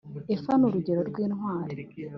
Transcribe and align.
Efa 0.35 0.53
ni 0.57 0.65
urugero 0.67 1.01
rw 1.09 1.15
intwari 1.25 1.77